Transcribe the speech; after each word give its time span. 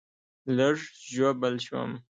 لږ 0.57 0.77
ژوبل 1.11 1.55
شوم 1.65 1.91